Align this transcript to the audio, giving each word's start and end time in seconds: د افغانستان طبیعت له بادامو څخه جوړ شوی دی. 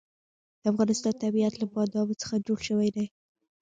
د 0.61 0.63
افغانستان 0.71 1.13
طبیعت 1.23 1.53
له 1.57 1.65
بادامو 1.73 2.19
څخه 2.21 2.35
جوړ 2.47 2.59
شوی 2.67 2.89
دی. 2.95 3.05